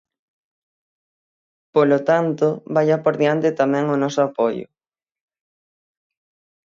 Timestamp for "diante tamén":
3.21-3.85